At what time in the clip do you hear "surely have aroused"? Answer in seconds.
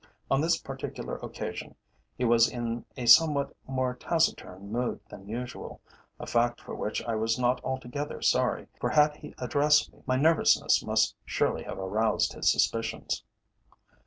11.23-12.33